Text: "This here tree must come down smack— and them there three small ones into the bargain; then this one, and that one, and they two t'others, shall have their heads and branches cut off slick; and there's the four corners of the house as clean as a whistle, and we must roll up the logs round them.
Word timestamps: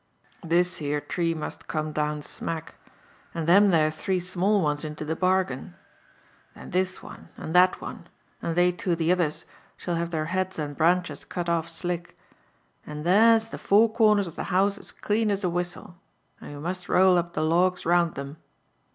"This 0.53 0.77
here 0.77 0.99
tree 0.99 1.35
must 1.35 1.67
come 1.67 1.91
down 1.91 2.23
smack— 2.23 2.73
and 3.35 3.45
them 3.45 3.69
there 3.69 3.91
three 3.91 4.19
small 4.19 4.59
ones 4.59 4.83
into 4.83 5.05
the 5.05 5.15
bargain; 5.15 5.75
then 6.55 6.71
this 6.71 7.03
one, 7.03 7.29
and 7.37 7.53
that 7.53 7.79
one, 7.81 8.07
and 8.41 8.55
they 8.55 8.71
two 8.71 8.95
t'others, 8.95 9.45
shall 9.77 9.93
have 9.93 10.09
their 10.09 10.25
heads 10.33 10.57
and 10.57 10.75
branches 10.75 11.23
cut 11.23 11.47
off 11.47 11.69
slick; 11.69 12.17
and 12.83 13.05
there's 13.05 13.49
the 13.49 13.59
four 13.59 13.93
corners 13.93 14.25
of 14.25 14.35
the 14.35 14.45
house 14.45 14.79
as 14.79 14.91
clean 14.91 15.29
as 15.29 15.43
a 15.43 15.49
whistle, 15.51 15.99
and 16.39 16.51
we 16.51 16.59
must 16.59 16.89
roll 16.89 17.15
up 17.15 17.35
the 17.35 17.43
logs 17.43 17.85
round 17.85 18.15
them. 18.15 18.37